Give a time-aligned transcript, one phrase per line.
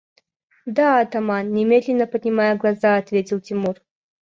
[0.77, 3.75] –Да, атаман,– медленно поднимая глаза, ответил Тимур.